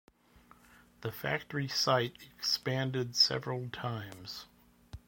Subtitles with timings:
[1.01, 4.47] The factory site expanded several times.